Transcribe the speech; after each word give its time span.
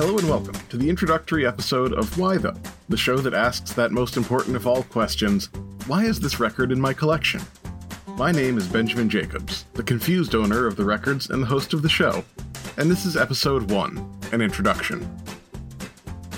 Hello 0.00 0.16
and 0.16 0.30
welcome 0.30 0.54
to 0.70 0.78
the 0.78 0.88
introductory 0.88 1.46
episode 1.46 1.92
of 1.92 2.16
Why 2.16 2.38
Though, 2.38 2.56
the 2.88 2.96
show 2.96 3.18
that 3.18 3.34
asks 3.34 3.74
that 3.74 3.92
most 3.92 4.16
important 4.16 4.56
of 4.56 4.66
all 4.66 4.82
questions 4.84 5.50
why 5.86 6.04
is 6.04 6.18
this 6.18 6.40
record 6.40 6.72
in 6.72 6.80
my 6.80 6.94
collection? 6.94 7.42
My 8.16 8.32
name 8.32 8.56
is 8.56 8.66
Benjamin 8.66 9.10
Jacobs, 9.10 9.66
the 9.74 9.82
confused 9.82 10.34
owner 10.34 10.66
of 10.66 10.76
the 10.76 10.86
records 10.86 11.28
and 11.28 11.42
the 11.42 11.46
host 11.46 11.74
of 11.74 11.82
the 11.82 11.90
show, 11.90 12.24
and 12.78 12.90
this 12.90 13.04
is 13.04 13.14
episode 13.14 13.70
1 13.70 14.20
An 14.32 14.40
Introduction. 14.40 15.06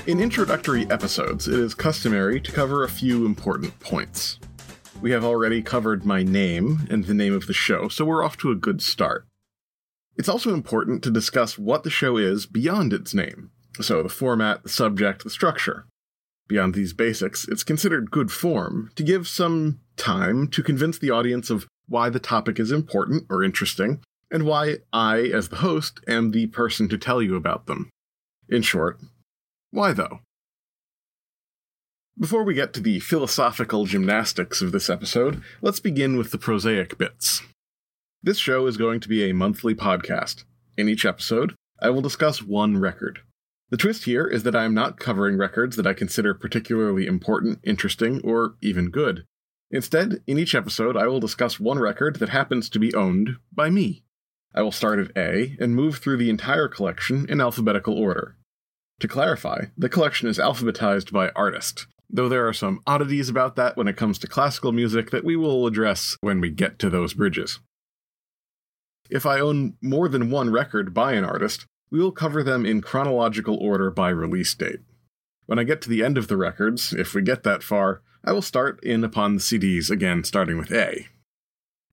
In 0.09 0.19
introductory 0.19 0.91
episodes, 0.91 1.47
it 1.47 1.55
is 1.61 1.73
customary 1.73 2.41
to 2.41 2.51
cover 2.51 2.83
a 2.83 2.89
few 2.89 3.25
important 3.25 3.79
points. 3.79 4.41
We 5.01 5.13
have 5.13 5.25
already 5.25 5.63
covered 5.63 6.05
my 6.05 6.25
name 6.25 6.89
and 6.91 7.05
the 7.05 7.15
name 7.15 7.33
of 7.33 7.47
the 7.47 7.55
show, 7.55 7.87
so 7.87 8.05
we're 8.05 8.25
off 8.25 8.37
to 8.39 8.51
a 8.51 8.57
good 8.57 8.83
start. 8.83 9.25
It's 10.17 10.29
also 10.29 10.53
important 10.53 11.03
to 11.03 11.11
discuss 11.11 11.59
what 11.59 11.85
the 11.85 11.91
show 11.91 12.17
is 12.17 12.47
beyond 12.47 12.93
its 12.93 13.15
name, 13.15 13.51
so 13.81 14.03
the 14.03 14.09
format, 14.09 14.63
the 14.63 14.69
subject, 14.69 15.25
the 15.25 15.31
structure. 15.31 15.87
Beyond 16.49 16.75
these 16.75 16.93
basics, 16.93 17.49
it's 17.49 17.65
considered 17.65 18.11
good 18.11 18.31
form 18.31 18.91
to 18.97 19.03
give 19.03 19.27
some 19.27 19.81
time 19.97 20.49
to 20.49 20.63
convince 20.63 20.99
the 20.99 21.11
audience 21.11 21.49
of 21.49 21.67
why 21.89 22.11
the 22.11 22.21
topic 22.21 22.61
is 22.61 22.71
important 22.71 23.25
or 23.31 23.43
interesting, 23.43 24.01
and 24.31 24.45
why 24.45 24.79
I, 24.93 25.21
as 25.21 25.49
the 25.49 25.57
host, 25.57 26.01
am 26.07 26.31
the 26.31 26.47
person 26.47 26.89
to 26.89 26.99
tell 26.99 27.23
you 27.23 27.37
about 27.37 27.67
them. 27.67 27.91
In 28.49 28.63
short, 28.63 29.01
why 29.71 29.93
though? 29.93 30.21
Before 32.19 32.45
we 32.45 32.53
get 32.53 32.75
to 32.75 32.81
the 32.81 33.01
philosophical 33.01 33.87
gymnastics 33.87 34.61
of 34.61 34.73
this 34.73 34.91
episode, 34.91 35.43
let's 35.63 35.81
begin 35.81 36.19
with 36.19 36.31
the 36.31 36.39
prosaic 36.39 36.99
bits. 36.99 37.43
This 38.25 38.39
show 38.39 38.69
is 38.69 38.77
going 38.77 39.01
to 39.01 39.09
be 39.09 39.29
a 39.29 39.35
monthly 39.35 39.75
podcast. 39.75 40.45
In 40.77 40.89
each 40.89 41.05
episode, 41.05 41.57
I 41.81 41.91
will 41.91 42.03
discuss 42.03 42.41
one 42.41 42.79
record. 42.79 43.19
The 43.71 43.77
twist 43.77 44.05
here 44.05 44.29
is 44.29 44.45
that 44.45 44.55
I 44.55 44.63
am 44.63 44.75
not 44.75 45.01
covering 45.01 45.37
records 45.37 45.75
that 45.75 45.89
I 45.89 45.93
consider 45.93 46.33
particularly 46.33 47.07
important, 47.07 47.59
interesting, 47.65 48.21
or 48.23 48.55
even 48.63 48.91
good. 48.91 49.25
Instead, 49.73 50.23
in 50.29 50.39
each 50.39 50.55
episode, 50.55 50.97
I 50.97 51.09
will 51.09 51.19
discuss 51.19 51.59
one 51.59 51.81
record 51.81 52.21
that 52.21 52.29
happens 52.29 52.69
to 52.71 52.79
be 52.79 52.95
owned 52.95 53.39
by 53.53 53.71
me. 53.71 54.05
I 54.55 54.63
will 54.63 54.71
start 54.71 55.01
at 55.01 55.17
A 55.17 55.57
and 55.59 55.75
move 55.75 55.99
through 55.99 56.19
the 56.19 56.31
entire 56.31 56.69
collection 56.69 57.27
in 57.29 57.41
alphabetical 57.41 57.99
order. 57.99 58.37
To 59.01 59.09
clarify, 59.09 59.65
the 59.77 59.89
collection 59.89 60.29
is 60.29 60.39
alphabetized 60.39 61.11
by 61.11 61.31
artist, 61.31 61.89
though 62.09 62.29
there 62.29 62.47
are 62.47 62.53
some 62.53 62.83
oddities 62.87 63.29
about 63.29 63.57
that 63.57 63.77
when 63.77 63.89
it 63.89 63.97
comes 63.97 64.17
to 64.21 64.29
classical 64.29 64.71
music 64.71 65.11
that 65.11 65.25
we 65.25 65.35
will 65.35 65.67
address 65.67 66.17
when 66.21 66.41
we 66.41 66.51
get 66.51 66.79
to 66.79 66.89
those 66.89 67.15
bridges. 67.15 67.59
If 69.13 69.27
I 69.27 69.41
own 69.41 69.77
more 69.83 70.09
than 70.09 70.31
one 70.31 70.51
record 70.51 70.95
by 70.95 71.13
an 71.13 71.25
artist, 71.25 71.67
we 71.91 72.01
will 72.01 72.13
cover 72.13 72.43
them 72.43 72.65
in 72.65 72.81
chronological 72.81 73.59
order 73.59 73.91
by 73.91 74.09
release 74.09 74.55
date. 74.55 74.81
When 75.45 75.59
I 75.59 75.65
get 75.65 75.83
to 75.83 75.91
the 75.91 76.03
end 76.03 76.17
of 76.17 76.29
the 76.29 76.39
records, 76.39 76.95
if 76.95 77.13
we 77.13 77.21
get 77.21 77.43
that 77.43 77.63
far, 77.63 78.01
I 78.25 78.33
will 78.33 78.41
start 78.41 78.83
in 78.83 79.05
upon 79.05 79.35
the 79.35 79.43
CDs 79.43 79.91
again, 79.91 80.25
starting 80.25 80.57
with 80.57 80.73
A. 80.73 81.09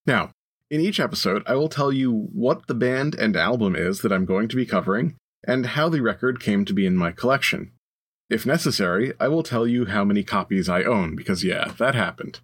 Now, 0.05 0.31
in 0.71 0.79
each 0.79 0.97
episode, 0.97 1.43
I 1.45 1.55
will 1.55 1.67
tell 1.67 1.91
you 1.91 2.29
what 2.31 2.67
the 2.67 2.73
band 2.73 3.15
and 3.15 3.35
album 3.35 3.75
is 3.75 3.99
that 3.99 4.13
I'm 4.13 4.23
going 4.23 4.47
to 4.47 4.55
be 4.55 4.65
covering, 4.65 5.17
and 5.43 5.65
how 5.65 5.89
the 5.89 6.01
record 6.01 6.39
came 6.39 6.63
to 6.63 6.73
be 6.73 6.85
in 6.85 6.95
my 6.95 7.11
collection. 7.11 7.73
If 8.29 8.45
necessary, 8.45 9.11
I 9.19 9.27
will 9.27 9.43
tell 9.43 9.67
you 9.67 9.87
how 9.87 10.05
many 10.05 10.23
copies 10.23 10.69
I 10.69 10.83
own, 10.83 11.17
because 11.17 11.43
yeah, 11.43 11.73
that 11.79 11.95
happened. 11.95 12.39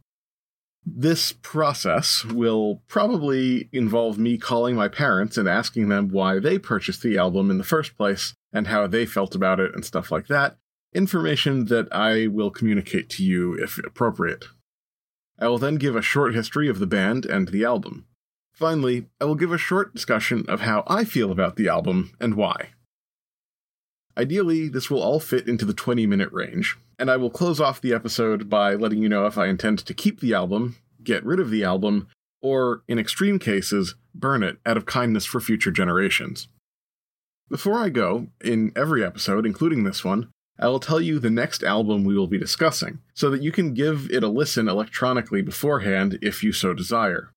This 0.85 1.31
process 1.31 2.23
will 2.23 2.84
probably 2.88 3.69
involve 3.72 4.19
me 4.19 4.38
calling 4.38 4.75
my 4.75 4.88
parents 4.88 5.35
and 5.35 5.50
asking 5.50 5.90
them 5.90 6.09
why 6.09 6.38
they 6.38 6.59
purchased 6.59 7.01
the 7.01 7.18
album 7.18 7.50
in 7.50 7.57
the 7.57 7.63
first 7.63 7.97
place 7.97 8.35
and 8.53 8.68
how 8.68 8.85
they 8.85 9.07
felt 9.07 9.34
about 9.34 9.59
it 9.59 9.74
and 9.74 9.84
stuff 9.84 10.12
like 10.12 10.28
that. 10.28 10.57
Information 10.94 11.66
that 11.66 11.88
I 11.91 12.28
will 12.28 12.51
communicate 12.51 13.09
to 13.12 13.24
you 13.24 13.56
if 13.56 13.79
appropriate. 13.79 14.45
I 15.40 15.47
will 15.47 15.57
then 15.57 15.75
give 15.75 15.95
a 15.95 16.01
short 16.03 16.35
history 16.35 16.69
of 16.69 16.79
the 16.79 16.88
band 16.88 17.25
and 17.25 17.47
the 17.47 17.66
album. 17.66 18.06
Finally, 18.53 19.07
I 19.19 19.25
will 19.25 19.35
give 19.35 19.51
a 19.51 19.57
short 19.57 19.94
discussion 19.94 20.45
of 20.47 20.62
how 20.62 20.84
I 20.88 21.03
feel 21.03 21.31
about 21.31 21.56
the 21.56 21.68
album 21.68 22.13
and 22.22 22.35
why. 22.35 22.69
Ideally, 24.18 24.70
this 24.70 24.90
will 24.90 25.02
all 25.02 25.20
fit 25.20 25.48
into 25.48 25.66
the 25.66 25.74
20 25.74 26.06
minute 26.06 26.31
range, 26.31 26.78
and 26.98 27.12
I 27.12 27.18
will 27.18 27.30
close 27.30 27.59
off 27.59 27.81
the 27.81 27.94
episode 27.94 28.50
by 28.50 28.76
letting 28.76 29.02
you 29.02 29.09
know 29.09 29.26
if 29.26 29.38
I 29.38 29.48
intend 29.48 29.80
to 29.80 29.94
keep 29.94 30.22
the 30.22 30.34
album, 30.34 30.78
get 31.03 31.26
rid 31.26 31.40
of 31.40 31.50
the 31.50 31.64
album, 31.64 32.08
or, 32.42 32.84
in 32.88 33.00
extreme 33.00 33.40
cases, 33.40 33.96
burn 34.14 34.44
it 34.44 34.58
out 34.66 34.78
of 34.78 34.86
kindness 34.86 35.25
for 35.25 35.42
future 35.42 35.72
generations. 35.72 36.48
Before 37.50 37.78
I 37.78 37.90
go, 37.90 38.28
in 38.44 38.72
every 38.75 39.04
episode, 39.04 39.46
including 39.46 39.84
this 39.84 40.04
one, 40.06 40.30
I 40.58 40.68
will 40.68 40.80
tell 40.80 41.02
you 41.02 41.20
the 41.20 41.30
next 41.30 41.64
album 41.64 42.06
we 42.06 42.16
will 42.16 42.28
be 42.28 42.38
discussing, 42.38 43.00
so 43.14 43.30
that 43.30 43.42
you 43.42 43.52
can 43.52 43.74
give 43.74 44.09
it 44.09 44.24
a 44.24 44.30
listen 44.30 44.70
electronically 44.70 45.42
beforehand 45.42 46.18
if 46.22 46.44
you 46.44 46.54
so 46.54 46.74
desire. 46.74 47.31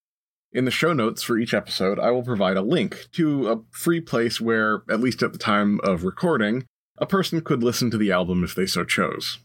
In 0.50 0.64
the 0.64 0.70
show 0.70 0.94
notes 0.94 1.22
for 1.22 1.36
each 1.36 1.52
episode, 1.52 1.98
I 1.98 2.10
will 2.10 2.22
provide 2.22 2.56
a 2.56 2.62
link 2.62 3.08
to 3.12 3.48
a 3.48 3.60
free 3.70 4.00
place 4.00 4.40
where, 4.40 4.82
at 4.88 5.00
least 5.00 5.22
at 5.22 5.32
the 5.32 5.38
time 5.38 5.78
of 5.84 6.04
recording, 6.04 6.64
a 6.96 7.04
person 7.04 7.42
could 7.42 7.62
listen 7.62 7.90
to 7.90 7.98
the 7.98 8.10
album 8.10 8.42
if 8.42 8.54
they 8.54 8.64
so 8.64 8.82
chose. 8.82 9.40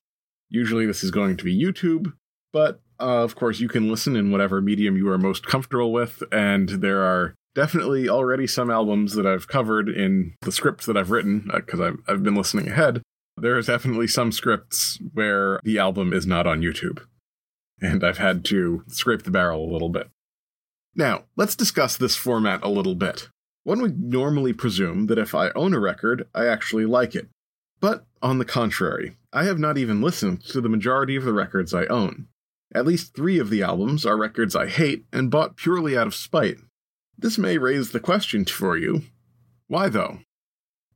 Usually, 0.50 0.86
this 0.86 1.03
is 1.03 1.12
going 1.12 1.36
to 1.36 1.44
be 1.44 1.62
YouTube, 1.62 2.13
but 2.53 2.80
uh, 3.02 3.22
of 3.22 3.36
course, 3.36 3.59
you 3.59 3.68
can 3.68 3.90
listen 3.90 4.16
in 4.16 4.31
whatever 4.31 4.62
medium 4.62 4.96
you 4.96 5.09
are 5.09 5.18
most 5.18 5.46
comfortable 5.46 5.92
with, 5.92 6.24
and 6.31 6.69
there 6.69 7.02
are 7.02 7.36
definitely 7.53 8.08
already 8.08 8.47
some 8.47 8.72
albums 8.72 9.13
that 9.16 9.28
I've 9.28 9.50
covered 9.50 9.90
in 9.90 10.36
the 10.42 10.53
scripts 10.53 10.86
that 10.86 10.96
I've 10.96 11.12
written, 11.12 11.50
because 11.53 11.81
uh, 11.81 11.88
I've, 11.88 11.97
I've 12.08 12.24
been 12.24 12.36
listening 12.36 12.69
ahead. 12.69 13.02
There 13.36 13.58
is 13.58 13.66
definitely 13.66 14.08
some 14.08 14.31
scripts 14.31 15.00
where 15.13 15.59
the 15.63 15.80
album 15.80 16.13
is 16.13 16.25
not 16.25 16.47
on 16.47 16.62
YouTube, 16.62 17.02
and 17.81 18.06
I've 18.06 18.19
had 18.19 18.46
to 18.46 18.84
scrape 18.88 19.24
the 19.24 19.31
barrel 19.31 19.69
a 19.69 19.74
little 19.74 19.90
bit. 19.90 20.08
Now, 20.96 21.24
let's 21.36 21.56
discuss 21.56 21.98
this 21.98 22.16
format 22.16 22.64
a 22.64 22.70
little 22.70 22.96
bit. 22.96 23.30
One 23.64 23.81
would 23.81 24.00
normally 24.00 24.54
presume 24.54 25.08
that 25.08 25.18
if 25.18 25.34
I 25.34 25.52
own 25.52 25.74
a 25.74 25.80
record, 25.80 26.28
I 26.36 26.48
actually 26.48 26.86
like 26.86 27.16
it. 27.16 27.30
But, 27.80 28.06
on 28.22 28.38
the 28.38 28.46
contrary, 28.46 29.18
I 29.31 29.46
have 29.46 29.59
not 29.59 29.78
even 29.78 30.02
listened 30.02 30.44
to 30.46 30.62
the 30.62 30.70
majority 30.70 31.16
of 31.16 31.24
the 31.24 31.34
records 31.34 31.74
I 31.74 31.86
own. 31.86 32.28
At 32.74 32.86
least 32.86 33.16
three 33.16 33.40
of 33.40 33.50
the 33.50 33.64
albums 33.64 34.06
are 34.06 34.18
records 34.18 34.56
I 34.56 34.68
hate 34.68 35.06
and 35.12 35.31
bought 35.31 35.58
purely 35.58 35.98
out 35.98 36.08
of 36.08 36.16
spite. 36.16 36.58
This 37.18 37.38
may 37.38 37.58
raise 37.58 37.92
the 37.92 38.00
question 38.00 38.46
for 38.46 38.78
you 38.78 39.04
why 39.68 39.90
though? 39.90 40.20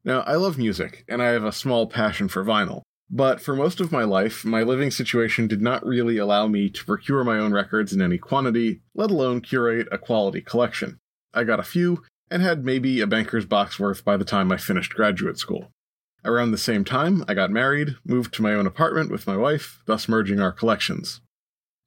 Now, 0.03 0.21
I 0.21 0.35
love 0.35 0.57
music, 0.57 1.03
and 1.09 1.19
I 1.19 1.29
have 1.29 1.43
a 1.43 1.51
small 1.51 1.87
passion 1.87 2.27
for 2.27 2.45
vinyl, 2.45 2.83
but 3.09 3.39
for 3.41 3.55
most 3.55 3.79
of 3.79 3.91
my 3.91 4.03
life, 4.03 4.43
my 4.43 4.63
living 4.63 4.91
situation 4.91 5.47
did 5.47 5.61
not 5.61 5.85
really 5.85 6.17
allow 6.17 6.47
me 6.47 6.69
to 6.69 6.85
procure 6.85 7.23
my 7.23 7.37
own 7.37 7.53
records 7.53 7.93
in 7.93 8.01
any 8.01 8.17
quantity, 8.17 8.81
let 8.93 9.11
alone 9.11 9.41
curate 9.41 9.87
a 9.91 9.97
quality 9.97 10.41
collection. 10.41 10.97
I 11.33 11.43
got 11.43 11.59
a 11.59 11.63
few, 11.63 12.03
and 12.29 12.41
had 12.41 12.65
maybe 12.65 12.99
a 12.99 13.07
banker's 13.07 13.45
box 13.45 13.79
worth 13.79 14.03
by 14.03 14.17
the 14.17 14.25
time 14.25 14.51
I 14.51 14.57
finished 14.57 14.93
graduate 14.93 15.37
school. 15.37 15.71
Around 16.25 16.51
the 16.51 16.57
same 16.57 16.83
time, 16.83 17.23
I 17.27 17.33
got 17.33 17.51
married, 17.51 17.95
moved 18.03 18.33
to 18.33 18.41
my 18.41 18.53
own 18.53 18.67
apartment 18.67 19.11
with 19.11 19.27
my 19.27 19.37
wife, 19.37 19.81
thus 19.85 20.09
merging 20.09 20.41
our 20.41 20.51
collections. 20.51 21.21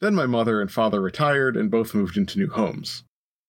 Then 0.01 0.15
my 0.15 0.25
mother 0.25 0.63
and 0.63 0.73
father 0.73 1.03
retired 1.03 1.57
and 1.57 1.71
both 1.71 1.95
moved 1.95 2.17
into 2.17 2.39
new 2.39 2.49
homes. 2.49 3.05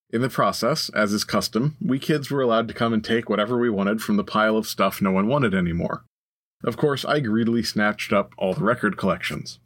In 0.09 0.19
the 0.19 0.29
process, 0.29 0.89
as 0.89 1.13
is 1.13 1.23
custom, 1.23 1.77
we 1.79 1.97
kids 1.97 2.29
were 2.29 2.41
allowed 2.41 2.67
to 2.67 2.73
come 2.73 2.91
and 2.91 3.01
take 3.01 3.29
whatever 3.29 3.57
we 3.57 3.69
wanted 3.69 4.01
from 4.01 4.17
the 4.17 4.25
pile 4.25 4.57
of 4.57 4.67
stuff 4.67 5.01
no 5.01 5.11
one 5.11 5.27
wanted 5.27 5.55
anymore. 5.55 6.03
Of 6.63 6.77
course, 6.77 7.03
I 7.05 7.19
greedily 7.19 7.63
snatched 7.63 8.13
up 8.13 8.33
all 8.37 8.53
the 8.53 8.63
record 8.63 8.97
collections. 8.97 9.59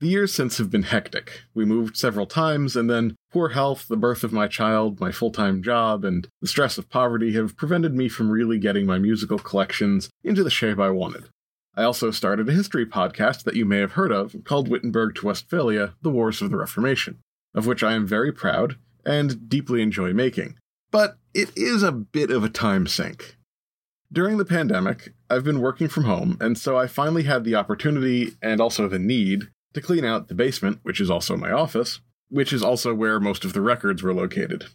The 0.00 0.08
years 0.08 0.34
since 0.34 0.58
have 0.58 0.70
been 0.70 0.82
hectic. 0.82 1.42
We 1.54 1.64
moved 1.64 1.96
several 1.96 2.26
times, 2.26 2.76
and 2.76 2.90
then 2.90 3.16
poor 3.32 3.50
health, 3.50 3.86
the 3.88 3.96
birth 3.96 4.24
of 4.24 4.32
my 4.32 4.48
child, 4.48 5.00
my 5.00 5.12
full 5.12 5.30
time 5.30 5.62
job, 5.62 6.04
and 6.04 6.28
the 6.40 6.48
stress 6.48 6.78
of 6.78 6.90
poverty 6.90 7.32
have 7.34 7.56
prevented 7.56 7.94
me 7.94 8.08
from 8.08 8.30
really 8.30 8.58
getting 8.58 8.86
my 8.86 8.98
musical 8.98 9.38
collections 9.38 10.10
into 10.22 10.42
the 10.42 10.50
shape 10.50 10.78
I 10.78 10.90
wanted. 10.90 11.28
I 11.76 11.84
also 11.84 12.10
started 12.10 12.48
a 12.48 12.52
history 12.52 12.86
podcast 12.86 13.44
that 13.44 13.56
you 13.56 13.64
may 13.64 13.78
have 13.78 13.92
heard 13.92 14.12
of 14.12 14.36
called 14.44 14.68
Wittenberg 14.68 15.14
to 15.16 15.26
Westphalia 15.26 15.94
The 16.02 16.10
Wars 16.10 16.42
of 16.42 16.50
the 16.50 16.56
Reformation, 16.56 17.18
of 17.54 17.66
which 17.66 17.82
I 17.82 17.94
am 17.94 18.06
very 18.06 18.32
proud 18.32 18.76
and 19.04 19.48
deeply 19.48 19.82
enjoy 19.82 20.12
making. 20.12 20.56
But 20.90 21.16
it 21.32 21.50
is 21.56 21.82
a 21.82 21.92
bit 21.92 22.30
of 22.30 22.44
a 22.44 22.48
time 22.48 22.86
sink. 22.86 23.36
During 24.12 24.36
the 24.36 24.44
pandemic, 24.44 25.14
I've 25.28 25.44
been 25.44 25.60
working 25.60 25.88
from 25.88 26.04
home, 26.04 26.36
and 26.40 26.56
so 26.56 26.76
I 26.76 26.86
finally 26.86 27.24
had 27.24 27.44
the 27.44 27.56
opportunity 27.56 28.32
and 28.40 28.60
also 28.60 28.88
the 28.88 28.98
need 28.98 29.48
to 29.72 29.80
clean 29.80 30.04
out 30.04 30.28
the 30.28 30.34
basement, 30.34 30.80
which 30.82 31.00
is 31.00 31.10
also 31.10 31.36
my 31.36 31.50
office, 31.50 32.00
which 32.28 32.52
is 32.52 32.62
also 32.62 32.94
where 32.94 33.18
most 33.18 33.44
of 33.44 33.52
the 33.52 33.60
records 33.60 34.02
were 34.02 34.14
located. 34.14 34.66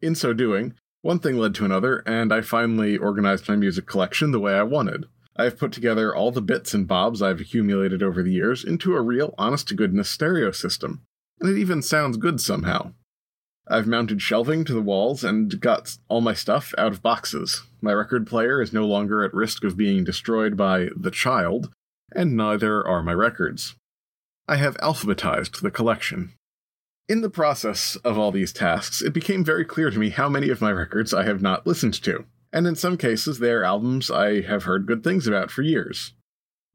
In 0.00 0.14
so 0.14 0.32
doing, 0.32 0.74
one 1.02 1.18
thing 1.18 1.38
led 1.38 1.54
to 1.56 1.64
another, 1.64 2.02
and 2.06 2.32
I 2.32 2.40
finally 2.40 2.96
organized 2.96 3.48
my 3.48 3.56
music 3.56 3.86
collection 3.86 4.30
the 4.30 4.40
way 4.40 4.54
I 4.54 4.62
wanted. 4.62 5.06
I've 5.36 5.58
put 5.58 5.72
together 5.72 6.14
all 6.14 6.30
the 6.30 6.42
bits 6.42 6.74
and 6.74 6.86
bobs 6.86 7.22
I've 7.22 7.40
accumulated 7.40 8.02
over 8.02 8.22
the 8.22 8.32
years 8.32 8.64
into 8.64 8.94
a 8.94 9.00
real 9.00 9.34
honest 9.38 9.68
to 9.68 9.74
goodness 9.74 10.10
stereo 10.10 10.50
system, 10.50 11.02
and 11.40 11.48
it 11.48 11.58
even 11.58 11.82
sounds 11.82 12.16
good 12.16 12.40
somehow. 12.40 12.92
I've 13.70 13.86
mounted 13.86 14.20
shelving 14.20 14.64
to 14.64 14.74
the 14.74 14.82
walls 14.82 15.22
and 15.22 15.60
got 15.60 15.96
all 16.08 16.20
my 16.20 16.34
stuff 16.34 16.74
out 16.76 16.90
of 16.90 17.02
boxes. 17.02 17.62
My 17.80 17.92
record 17.92 18.26
player 18.26 18.60
is 18.60 18.72
no 18.72 18.84
longer 18.84 19.22
at 19.22 19.32
risk 19.32 19.62
of 19.62 19.76
being 19.76 20.02
destroyed 20.02 20.56
by 20.56 20.88
the 20.96 21.12
child, 21.12 21.72
and 22.12 22.36
neither 22.36 22.84
are 22.84 23.00
my 23.00 23.14
records. 23.14 23.76
I 24.48 24.56
have 24.56 24.76
alphabetized 24.78 25.60
the 25.60 25.70
collection. 25.70 26.32
In 27.08 27.20
the 27.20 27.30
process 27.30 27.94
of 28.04 28.18
all 28.18 28.32
these 28.32 28.52
tasks, 28.52 29.02
it 29.02 29.12
became 29.12 29.44
very 29.44 29.64
clear 29.64 29.90
to 29.90 29.98
me 29.98 30.10
how 30.10 30.28
many 30.28 30.48
of 30.48 30.60
my 30.60 30.72
records 30.72 31.14
I 31.14 31.22
have 31.22 31.40
not 31.40 31.64
listened 31.64 31.94
to, 32.02 32.24
and 32.52 32.66
in 32.66 32.74
some 32.74 32.96
cases 32.96 33.38
they 33.38 33.52
are 33.52 33.62
albums 33.62 34.10
I 34.10 34.40
have 34.40 34.64
heard 34.64 34.86
good 34.86 35.04
things 35.04 35.28
about 35.28 35.52
for 35.52 35.62
years. 35.62 36.12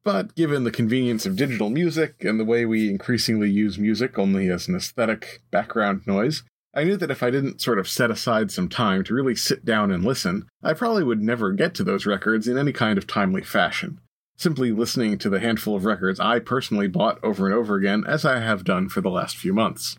But 0.05 0.33
given 0.35 0.63
the 0.63 0.71
convenience 0.71 1.25
of 1.25 1.35
digital 1.35 1.69
music 1.69 2.23
and 2.23 2.39
the 2.39 2.45
way 2.45 2.63
we 2.63 2.89
increasingly 2.89 3.49
use 3.49 3.77
music 3.77 4.17
only 4.17 4.49
as 4.49 4.69
an 4.69 4.75
aesthetic 4.75 5.41
background 5.51 6.03
noise, 6.05 6.43
I 6.75 6.83
knew 6.83 6.97
that 6.97 7.09
if 7.09 7.23
I 7.23 7.31
didn't 7.31 7.61
sort 7.61 7.79
of 7.79 7.87
set 7.87 8.11
aside 8.11 8.51
some 8.51 8.67
time 8.67 9.05
to 9.05 9.13
really 9.13 9.35
sit 9.35 9.63
down 9.63 9.91
and 9.91 10.03
listen, 10.03 10.45
I 10.61 10.73
probably 10.73 11.05
would 11.05 11.21
never 11.21 11.53
get 11.53 11.73
to 11.75 11.85
those 11.85 12.05
records 12.05 12.49
in 12.49 12.57
any 12.57 12.73
kind 12.73 12.97
of 12.97 13.07
timely 13.07 13.43
fashion. 13.43 14.01
Simply 14.35 14.73
listening 14.73 15.17
to 15.19 15.29
the 15.29 15.39
handful 15.39 15.77
of 15.77 15.85
records 15.85 16.19
I 16.19 16.39
personally 16.39 16.89
bought 16.89 17.23
over 17.23 17.45
and 17.45 17.55
over 17.55 17.75
again, 17.75 18.03
as 18.05 18.25
I 18.25 18.41
have 18.41 18.65
done 18.65 18.89
for 18.89 18.99
the 18.99 19.09
last 19.09 19.37
few 19.37 19.53
months. 19.53 19.97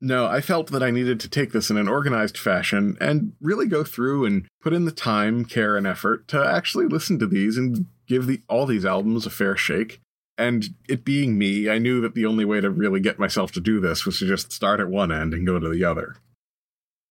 No, 0.00 0.26
I 0.26 0.40
felt 0.40 0.70
that 0.72 0.82
I 0.82 0.90
needed 0.90 1.20
to 1.20 1.28
take 1.28 1.52
this 1.52 1.70
in 1.70 1.76
an 1.76 1.88
organized 1.88 2.38
fashion 2.38 2.96
and 2.98 3.32
really 3.40 3.66
go 3.66 3.84
through 3.84 4.24
and 4.24 4.46
put 4.62 4.72
in 4.72 4.86
the 4.86 4.90
time, 4.90 5.44
care, 5.44 5.76
and 5.76 5.86
effort 5.86 6.26
to 6.28 6.42
actually 6.42 6.86
listen 6.86 7.18
to 7.18 7.26
these 7.26 7.58
and 7.58 7.86
give 8.06 8.26
the, 8.26 8.42
all 8.48 8.64
these 8.64 8.84
albums 8.86 9.26
a 9.26 9.30
fair 9.30 9.56
shake. 9.56 10.00
And 10.38 10.74
it 10.88 11.04
being 11.04 11.38
me, 11.38 11.70
I 11.70 11.78
knew 11.78 12.00
that 12.02 12.14
the 12.14 12.26
only 12.26 12.44
way 12.44 12.60
to 12.60 12.70
really 12.70 13.00
get 13.00 13.18
myself 13.18 13.52
to 13.52 13.60
do 13.60 13.80
this 13.80 14.04
was 14.04 14.18
to 14.18 14.26
just 14.26 14.52
start 14.52 14.80
at 14.80 14.88
one 14.88 15.10
end 15.10 15.32
and 15.32 15.46
go 15.46 15.58
to 15.58 15.68
the 15.68 15.84
other. 15.84 16.16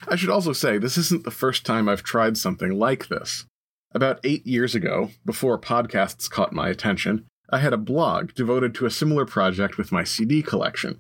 I 0.07 0.16
should 0.16 0.30
also 0.30 0.54
say, 0.54 0.77
this 0.77 0.98
isn't 0.98 1.24
the 1.24 1.31
first 1.31 1.66
time 1.66 1.89
I've 1.89 2.04
tried 2.04 2.38
something 2.38 2.72
like 2.72 3.07
this. 3.07 3.45
About 3.94 4.19
eight 4.24 4.45
years 4.45 4.75
ago, 4.75 5.12
before 5.25 5.57
podcasts 5.57 6.30
caught 6.30 6.54
my 6.54 6.69
attention, 6.69 7.25
I 7.50 7.60
had 7.60 7.74
a 7.74 7.77
blog 7.77 8.33
devoted 8.33 8.75
to 8.75 8.86
a 8.86 8.92
similar 8.92 9.25
project 9.25 9.77
with 9.77 9.92
my 9.92 10.04
CD 10.04 10.42
collection. 10.42 11.00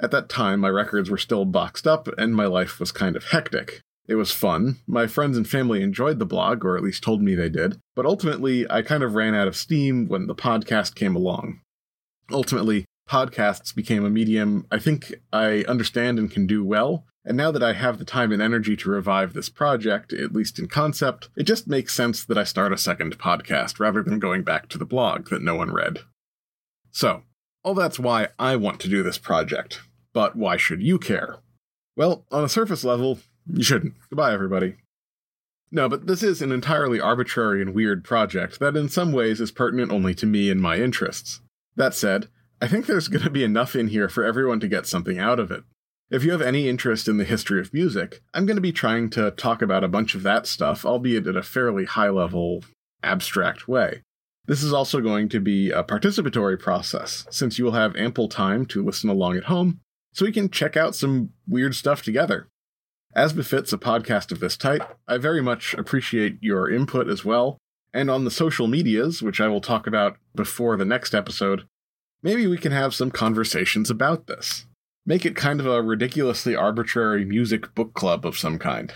At 0.00 0.10
that 0.12 0.28
time, 0.28 0.60
my 0.60 0.68
records 0.68 1.10
were 1.10 1.18
still 1.18 1.44
boxed 1.44 1.86
up, 1.86 2.08
and 2.16 2.34
my 2.34 2.46
life 2.46 2.78
was 2.78 2.92
kind 2.92 3.16
of 3.16 3.24
hectic. 3.24 3.80
It 4.08 4.14
was 4.14 4.30
fun. 4.30 4.76
My 4.86 5.06
friends 5.06 5.36
and 5.36 5.48
family 5.48 5.82
enjoyed 5.82 6.18
the 6.18 6.26
blog, 6.26 6.64
or 6.64 6.76
at 6.76 6.82
least 6.84 7.02
told 7.02 7.22
me 7.22 7.34
they 7.34 7.48
did, 7.48 7.80
but 7.96 8.06
ultimately, 8.06 8.70
I 8.70 8.82
kind 8.82 9.02
of 9.02 9.14
ran 9.14 9.34
out 9.34 9.48
of 9.48 9.56
steam 9.56 10.06
when 10.06 10.26
the 10.26 10.34
podcast 10.34 10.94
came 10.94 11.16
along. 11.16 11.60
Ultimately, 12.30 12.84
podcasts 13.08 13.74
became 13.74 14.04
a 14.04 14.10
medium 14.10 14.66
I 14.70 14.78
think 14.78 15.14
I 15.32 15.64
understand 15.68 16.18
and 16.18 16.30
can 16.30 16.46
do 16.46 16.64
well, 16.64 17.04
and 17.24 17.36
now 17.36 17.50
that 17.50 17.62
I 17.62 17.72
have 17.72 17.98
the 17.98 18.04
time 18.04 18.30
and 18.30 18.40
energy 18.40 18.76
to 18.76 18.90
revive 18.90 19.32
this 19.32 19.48
project, 19.48 20.12
at 20.12 20.32
least 20.32 20.58
in 20.58 20.68
concept, 20.68 21.28
it 21.36 21.42
just 21.42 21.66
makes 21.66 21.94
sense 21.94 22.24
that 22.24 22.38
I 22.38 22.44
start 22.44 22.72
a 22.72 22.78
second 22.78 23.18
podcast 23.18 23.80
rather 23.80 24.02
than 24.02 24.20
going 24.20 24.42
back 24.42 24.68
to 24.68 24.78
the 24.78 24.84
blog 24.84 25.28
that 25.30 25.42
no 25.42 25.56
one 25.56 25.72
read. 25.72 26.00
So, 26.92 27.22
all 27.64 27.74
that's 27.74 27.98
why 27.98 28.28
I 28.38 28.54
want 28.54 28.80
to 28.80 28.88
do 28.88 29.02
this 29.02 29.18
project. 29.18 29.80
But 30.12 30.36
why 30.36 30.56
should 30.56 30.82
you 30.82 30.98
care? 30.98 31.40
Well, 31.96 32.24
on 32.30 32.44
a 32.44 32.48
surface 32.48 32.84
level, 32.84 33.18
you 33.52 33.62
shouldn't. 33.62 33.94
Goodbye, 34.08 34.32
everybody. 34.32 34.76
No, 35.72 35.88
but 35.88 36.06
this 36.06 36.22
is 36.22 36.40
an 36.40 36.52
entirely 36.52 37.00
arbitrary 37.00 37.60
and 37.60 37.74
weird 37.74 38.04
project 38.04 38.60
that 38.60 38.76
in 38.76 38.88
some 38.88 39.12
ways 39.12 39.40
is 39.40 39.50
pertinent 39.50 39.90
only 39.90 40.14
to 40.14 40.26
me 40.26 40.48
and 40.48 40.60
my 40.60 40.76
interests. 40.76 41.40
That 41.76 41.94
said, 41.94 42.28
I 42.60 42.68
think 42.68 42.86
there's 42.86 43.08
going 43.08 43.24
to 43.24 43.30
be 43.30 43.44
enough 43.44 43.76
in 43.76 43.88
here 43.88 44.08
for 44.08 44.24
everyone 44.24 44.60
to 44.60 44.68
get 44.68 44.86
something 44.86 45.18
out 45.18 45.38
of 45.38 45.50
it. 45.50 45.62
If 46.10 46.24
you 46.24 46.32
have 46.32 46.40
any 46.40 46.68
interest 46.68 47.08
in 47.08 47.16
the 47.16 47.24
history 47.24 47.60
of 47.60 47.74
music, 47.74 48.22
I'm 48.32 48.46
going 48.46 48.56
to 48.56 48.62
be 48.62 48.72
trying 48.72 49.10
to 49.10 49.32
talk 49.32 49.60
about 49.60 49.84
a 49.84 49.88
bunch 49.88 50.14
of 50.14 50.22
that 50.22 50.46
stuff, 50.46 50.86
albeit 50.86 51.26
in 51.26 51.36
a 51.36 51.42
fairly 51.42 51.84
high 51.84 52.08
level, 52.08 52.64
abstract 53.02 53.68
way. 53.68 54.02
This 54.46 54.62
is 54.62 54.72
also 54.72 55.00
going 55.00 55.28
to 55.30 55.40
be 55.40 55.70
a 55.70 55.82
participatory 55.82 56.58
process, 56.58 57.26
since 57.30 57.58
you 57.58 57.64
will 57.64 57.72
have 57.72 57.96
ample 57.96 58.28
time 58.28 58.64
to 58.66 58.84
listen 58.84 59.10
along 59.10 59.36
at 59.36 59.44
home, 59.44 59.80
so 60.12 60.24
we 60.24 60.32
can 60.32 60.48
check 60.48 60.76
out 60.76 60.94
some 60.94 61.30
weird 61.48 61.74
stuff 61.74 62.02
together. 62.02 62.46
As 63.14 63.32
befits 63.32 63.72
a 63.72 63.78
podcast 63.78 64.30
of 64.30 64.38
this 64.38 64.56
type, 64.56 64.98
I 65.08 65.18
very 65.18 65.42
much 65.42 65.74
appreciate 65.74 66.38
your 66.40 66.70
input 66.70 67.08
as 67.08 67.24
well, 67.24 67.58
and 67.96 68.10
on 68.10 68.24
the 68.24 68.30
social 68.30 68.66
medias, 68.66 69.22
which 69.22 69.40
I 69.40 69.48
will 69.48 69.62
talk 69.62 69.86
about 69.86 70.18
before 70.34 70.76
the 70.76 70.84
next 70.84 71.14
episode, 71.14 71.66
maybe 72.22 72.46
we 72.46 72.58
can 72.58 72.70
have 72.70 72.94
some 72.94 73.10
conversations 73.10 73.88
about 73.88 74.26
this. 74.26 74.66
Make 75.06 75.24
it 75.24 75.34
kind 75.34 75.60
of 75.60 75.66
a 75.66 75.82
ridiculously 75.82 76.54
arbitrary 76.54 77.24
music 77.24 77.74
book 77.74 77.94
club 77.94 78.26
of 78.26 78.36
some 78.36 78.58
kind. 78.58 78.92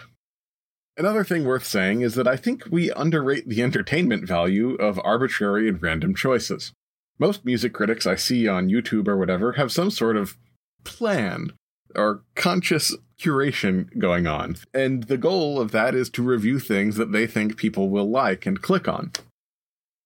Another 0.99 1.25
thing 1.25 1.45
worth 1.45 1.65
saying 1.65 2.03
is 2.03 2.15
that 2.17 2.29
I 2.29 2.37
think 2.37 2.65
we 2.71 2.91
underrate 2.91 3.49
the 3.49 3.63
entertainment 3.63 4.29
value 4.29 4.75
of 4.75 5.01
arbitrary 5.03 5.67
and 5.67 5.83
random 5.83 6.15
choices. 6.15 6.73
Most 7.19 7.43
music 7.43 7.73
critics 7.73 8.07
I 8.07 8.17
see 8.17 8.47
on 8.47 8.69
YouTube 8.69 9.09
or 9.09 9.17
whatever 9.17 9.53
have 9.53 9.73
some 9.73 9.91
sort 9.91 10.19
of 10.19 10.37
plan 10.85 11.53
or 11.97 12.23
conscious 12.35 12.95
curation 13.21 13.97
going 13.99 14.27
on, 14.27 14.57
and 14.73 15.05
the 15.05 15.19
goal 15.19 15.61
of 15.61 15.71
that 15.73 15.95
is 15.95 16.09
to 16.11 16.23
review 16.23 16.59
things 16.59 16.97
that 16.97 17.13
they 17.13 17.27
think 17.27 17.57
people 17.57 17.91
will 17.91 18.09
like 18.09 18.47
and 18.47 18.63
click 18.63 18.89
on. 18.89 19.13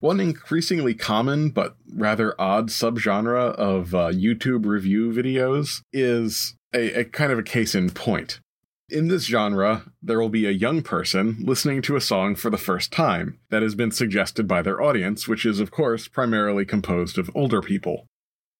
One 0.00 0.20
increasingly 0.20 0.94
common 0.94 1.48
but 1.48 1.76
rather 1.90 2.38
odd 2.38 2.68
subgenre 2.68 3.54
of 3.54 3.94
uh, 3.94 4.08
YouTube 4.08 4.66
review 4.66 5.10
videos 5.12 5.80
is 5.92 6.56
a, 6.74 7.00
a 7.00 7.04
kind 7.04 7.32
of 7.32 7.38
a 7.38 7.42
case 7.42 7.74
in 7.74 7.88
point. 7.90 8.40
In 8.90 9.08
this 9.08 9.24
genre, 9.24 9.84
there 10.02 10.20
will 10.20 10.28
be 10.28 10.46
a 10.46 10.50
young 10.50 10.82
person 10.82 11.38
listening 11.40 11.80
to 11.82 11.96
a 11.96 12.02
song 12.02 12.34
for 12.34 12.50
the 12.50 12.58
first 12.58 12.92
time 12.92 13.38
that 13.48 13.62
has 13.62 13.74
been 13.74 13.90
suggested 13.90 14.46
by 14.46 14.60
their 14.60 14.82
audience, 14.82 15.26
which 15.26 15.46
is, 15.46 15.58
of 15.58 15.70
course, 15.70 16.06
primarily 16.06 16.66
composed 16.66 17.16
of 17.16 17.30
older 17.34 17.62
people. 17.62 18.04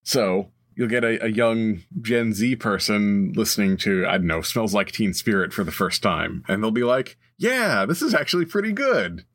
So, 0.03 0.49
you'll 0.75 0.89
get 0.89 1.03
a, 1.03 1.25
a, 1.25 1.29
young 1.29 1.81
Gen 2.01 2.33
Z 2.33 2.57
person 2.57 3.33
listening 3.35 3.77
to, 3.77 4.05
I 4.05 4.17
don't 4.17 4.27
know, 4.27 4.41
Smells 4.41 4.73
Like 4.73 4.91
Teen 4.91 5.13
Spirit 5.13 5.53
for 5.53 5.63
the 5.63 5.71
first 5.71 6.03
time, 6.03 6.43
and 6.47 6.61
they'll 6.61 6.71
be 6.71 6.83
like, 6.83 7.17
yeah, 7.37 7.85
this 7.85 8.01
is 8.01 8.13
actually 8.13 8.45
pretty 8.45 8.71
good. 8.71 9.25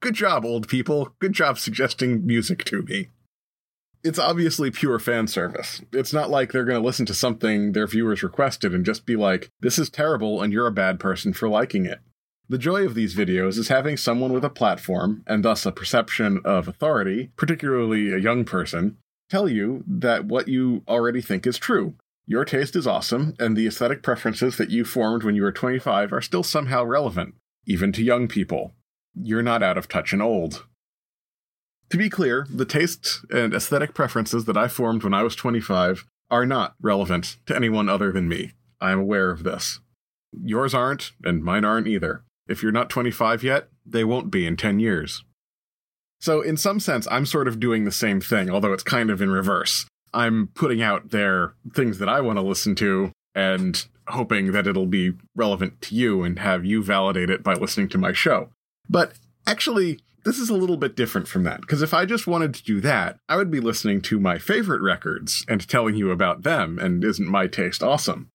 Good 0.00 0.14
job, 0.14 0.44
old 0.44 0.68
people. 0.68 1.14
Good 1.18 1.32
job 1.32 1.58
suggesting 1.58 2.26
music 2.26 2.64
to 2.64 2.82
me 2.82 3.08
it's 4.02 4.18
obviously 4.18 4.70
pure 4.70 4.98
fan 4.98 5.26
service. 5.26 5.82
It's 5.92 6.12
not 6.12 6.30
like 6.30 6.52
they're 6.52 6.64
going 6.64 6.80
to 6.80 6.86
listen 6.86 7.06
to 7.06 7.14
something 7.14 7.72
their 7.72 7.86
viewers 7.86 8.22
requested 8.22 8.74
and 8.74 8.84
just 8.84 9.04
be 9.04 9.16
like, 9.16 9.50
this 9.60 9.78
is 9.78 9.90
terrible 9.90 10.40
and 10.40 10.52
you're 10.52 10.66
a 10.66 10.72
bad 10.72 10.98
person 10.98 11.32
for 11.32 11.48
liking 11.48 11.86
it. 11.86 12.00
The 12.48 12.58
joy 12.58 12.84
of 12.84 12.94
these 12.94 13.14
videos 13.14 13.58
is 13.58 13.68
having 13.68 13.96
someone 13.96 14.32
with 14.32 14.44
a 14.44 14.50
platform, 14.50 15.22
and 15.24 15.44
thus 15.44 15.64
a 15.64 15.70
perception 15.70 16.40
of 16.44 16.66
authority, 16.66 17.30
particularly 17.36 18.12
a 18.12 18.18
young 18.18 18.44
person, 18.44 18.96
tell 19.30 19.48
you 19.48 19.84
that 19.86 20.26
what 20.26 20.48
you 20.48 20.82
already 20.88 21.20
think 21.20 21.46
is 21.46 21.58
true. 21.58 21.94
Your 22.26 22.44
taste 22.44 22.76
is 22.76 22.86
awesome, 22.86 23.34
and 23.38 23.56
the 23.56 23.66
aesthetic 23.66 24.02
preferences 24.02 24.56
that 24.56 24.70
you 24.70 24.84
formed 24.84 25.22
when 25.22 25.34
you 25.34 25.42
were 25.42 25.52
25 25.52 26.12
are 26.12 26.20
still 26.20 26.42
somehow 26.42 26.84
relevant, 26.84 27.34
even 27.66 27.92
to 27.92 28.02
young 28.02 28.28
people. 28.28 28.74
You're 29.14 29.42
not 29.42 29.62
out 29.62 29.78
of 29.78 29.88
touch 29.88 30.12
and 30.12 30.22
old. 30.22 30.66
To 31.90 31.96
be 31.96 32.08
clear, 32.08 32.46
the 32.48 32.64
tastes 32.64 33.24
and 33.30 33.52
aesthetic 33.52 33.94
preferences 33.94 34.44
that 34.44 34.56
I 34.56 34.68
formed 34.68 35.02
when 35.02 35.14
I 35.14 35.24
was 35.24 35.34
25 35.34 36.04
are 36.30 36.46
not 36.46 36.74
relevant 36.80 37.36
to 37.46 37.56
anyone 37.56 37.88
other 37.88 38.12
than 38.12 38.28
me. 38.28 38.52
I 38.80 38.92
am 38.92 39.00
aware 39.00 39.30
of 39.30 39.42
this. 39.42 39.80
Yours 40.32 40.72
aren't, 40.72 41.10
and 41.24 41.42
mine 41.42 41.64
aren't 41.64 41.88
either. 41.88 42.22
If 42.46 42.62
you're 42.62 42.70
not 42.70 42.90
25 42.90 43.42
yet, 43.42 43.68
they 43.84 44.04
won't 44.04 44.30
be 44.30 44.46
in 44.46 44.56
10 44.56 44.78
years. 44.78 45.24
So, 46.20 46.42
in 46.42 46.56
some 46.56 46.80
sense, 46.80 47.08
I'm 47.10 47.26
sort 47.26 47.48
of 47.48 47.58
doing 47.58 47.84
the 47.84 47.92
same 47.92 48.20
thing, 48.20 48.50
although 48.50 48.72
it's 48.72 48.82
kind 48.82 49.10
of 49.10 49.22
in 49.22 49.30
reverse. 49.30 49.86
I'm 50.12 50.48
putting 50.54 50.82
out 50.82 51.10
there 51.10 51.54
things 51.74 51.98
that 51.98 52.08
I 52.08 52.20
want 52.20 52.38
to 52.38 52.42
listen 52.42 52.74
to 52.76 53.12
and 53.34 53.86
hoping 54.08 54.52
that 54.52 54.66
it'll 54.66 54.86
be 54.86 55.12
relevant 55.34 55.80
to 55.82 55.94
you 55.94 56.22
and 56.22 56.38
have 56.38 56.64
you 56.64 56.82
validate 56.82 57.30
it 57.30 57.42
by 57.42 57.54
listening 57.54 57.88
to 57.90 57.98
my 57.98 58.12
show. 58.12 58.50
But 58.88 59.12
actually, 59.46 60.00
this 60.24 60.38
is 60.38 60.50
a 60.50 60.56
little 60.56 60.76
bit 60.76 60.96
different 60.96 61.28
from 61.28 61.44
that, 61.44 61.62
because 61.62 61.80
if 61.80 61.94
I 61.94 62.04
just 62.04 62.26
wanted 62.26 62.52
to 62.54 62.64
do 62.64 62.80
that, 62.82 63.18
I 63.28 63.36
would 63.36 63.50
be 63.50 63.60
listening 63.60 64.02
to 64.02 64.20
my 64.20 64.38
favorite 64.38 64.82
records 64.82 65.44
and 65.48 65.66
telling 65.66 65.94
you 65.94 66.10
about 66.10 66.42
them, 66.42 66.78
and 66.78 67.02
isn't 67.02 67.28
my 67.28 67.46
taste 67.46 67.82
awesome? 67.82 68.28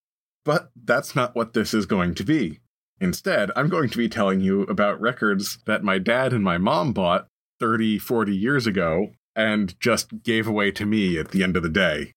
But 0.44 0.72
that's 0.75 1.15
not 1.15 1.36
what 1.36 1.54
this 1.54 1.74
is 1.74 1.86
going 1.86 2.15
to 2.15 2.24
be. 2.24 2.62
Instead, 3.00 3.51
I'm 3.56 3.68
going 3.68 3.89
to 3.89 3.98
be 3.98 4.08
telling 4.08 4.39
you 4.39 4.62
about 4.63 5.01
records 5.01 5.60
that 5.65 5.84
my 5.84 6.00
dad 6.00 6.32
and 6.34 6.44
my 6.44 6.58
mom 6.58 6.94
bought 6.94 7.27
30, 7.60 8.00
40 8.00 8.36
years 8.36 8.68
ago 8.68 9.12
and 9.36 9.80
just 9.80 10.24
gave 10.24 10.48
away 10.48 10.72
to 10.72 10.86
me 10.86 11.18
at 11.18 11.32
the 11.32 11.44
end 11.44 11.58
of 11.58 11.64
the 11.64 11.70
day. 11.70 12.14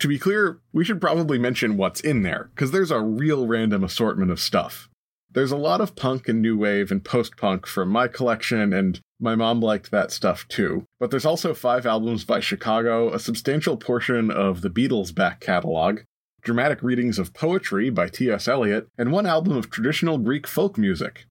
To 0.00 0.08
be 0.08 0.18
clear, 0.18 0.60
we 0.72 0.84
should 0.84 1.00
probably 1.00 1.38
mention 1.38 1.76
what's 1.76 2.00
in 2.00 2.22
there, 2.22 2.50
because 2.54 2.72
there's 2.72 2.90
a 2.90 3.00
real 3.00 3.46
random 3.46 3.84
assortment 3.84 4.32
of 4.32 4.40
stuff. 4.40 4.88
There's 5.30 5.52
a 5.52 5.56
lot 5.56 5.80
of 5.80 5.94
punk 5.94 6.28
and 6.28 6.42
new 6.42 6.58
wave 6.58 6.90
and 6.90 7.04
post 7.04 7.36
punk 7.36 7.66
from 7.66 7.88
my 7.88 8.08
collection, 8.08 8.72
and 8.72 9.00
my 9.20 9.36
mom 9.36 9.60
liked 9.60 9.90
that 9.90 10.10
stuff 10.10 10.46
too. 10.48 10.84
But 10.98 11.10
there's 11.10 11.24
also 11.24 11.54
five 11.54 11.86
albums 11.86 12.24
by 12.24 12.40
Chicago, 12.40 13.12
a 13.12 13.20
substantial 13.20 13.76
portion 13.76 14.30
of 14.30 14.60
the 14.60 14.70
Beatles' 14.70 15.14
back 15.14 15.40
catalog, 15.40 16.00
dramatic 16.42 16.82
readings 16.82 17.18
of 17.18 17.32
poetry 17.32 17.88
by 17.88 18.08
T.S. 18.08 18.48
Eliot, 18.48 18.88
and 18.98 19.12
one 19.12 19.26
album 19.26 19.56
of 19.56 19.70
traditional 19.70 20.18
Greek 20.18 20.46
folk 20.46 20.76
music. 20.76 21.26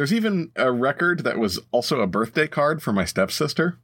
There's 0.00 0.14
even 0.14 0.50
a 0.56 0.72
record 0.72 1.24
that 1.24 1.38
was 1.38 1.60
also 1.72 2.00
a 2.00 2.06
birthday 2.06 2.46
card 2.46 2.82
for 2.82 2.90
my 2.90 3.04
stepsister. 3.04 3.76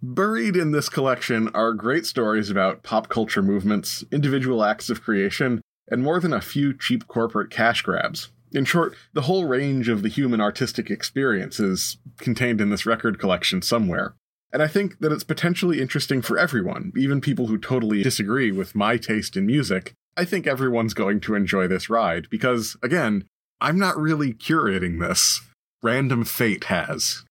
Buried 0.00 0.54
in 0.54 0.70
this 0.70 0.88
collection 0.88 1.48
are 1.54 1.72
great 1.72 2.06
stories 2.06 2.50
about 2.50 2.84
pop 2.84 3.08
culture 3.08 3.42
movements, 3.42 4.04
individual 4.12 4.62
acts 4.62 4.90
of 4.90 5.02
creation, 5.02 5.60
and 5.90 6.04
more 6.04 6.20
than 6.20 6.32
a 6.32 6.40
few 6.40 6.72
cheap 6.72 7.08
corporate 7.08 7.50
cash 7.50 7.82
grabs. 7.82 8.28
In 8.52 8.64
short, 8.64 8.94
the 9.12 9.22
whole 9.22 9.46
range 9.46 9.88
of 9.88 10.04
the 10.04 10.08
human 10.08 10.40
artistic 10.40 10.88
experience 10.88 11.58
is 11.58 11.96
contained 12.18 12.60
in 12.60 12.70
this 12.70 12.86
record 12.86 13.18
collection 13.18 13.60
somewhere. 13.60 14.14
And 14.52 14.62
I 14.62 14.68
think 14.68 15.00
that 15.00 15.10
it's 15.10 15.24
potentially 15.24 15.80
interesting 15.80 16.22
for 16.22 16.38
everyone, 16.38 16.92
even 16.96 17.20
people 17.20 17.48
who 17.48 17.58
totally 17.58 18.04
disagree 18.04 18.52
with 18.52 18.76
my 18.76 18.96
taste 18.96 19.36
in 19.36 19.46
music. 19.46 19.94
I 20.16 20.24
think 20.24 20.46
everyone's 20.46 20.94
going 20.94 21.18
to 21.22 21.34
enjoy 21.34 21.66
this 21.66 21.90
ride 21.90 22.28
because, 22.30 22.76
again, 22.84 23.24
I'm 23.60 23.78
not 23.78 23.98
really 23.98 24.32
curating 24.32 25.00
this. 25.00 25.40
Random 25.82 26.24
fate 26.24 26.64
has. 26.64 27.24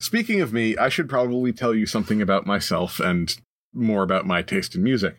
Speaking 0.00 0.40
of 0.40 0.52
me, 0.52 0.76
I 0.76 0.88
should 0.88 1.08
probably 1.08 1.52
tell 1.52 1.74
you 1.74 1.86
something 1.86 2.20
about 2.20 2.46
myself 2.46 3.00
and 3.00 3.34
more 3.72 4.02
about 4.02 4.26
my 4.26 4.42
taste 4.42 4.74
in 4.74 4.82
music. 4.82 5.16